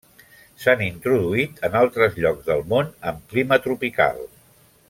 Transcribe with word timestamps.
S'han 0.63 0.79
introduït 0.85 1.61
en 1.69 1.77
altres 1.83 2.19
llocs 2.25 2.49
del 2.51 2.67
món 2.75 2.93
amb 3.13 3.23
clima 3.35 3.63
tropical. 3.67 4.27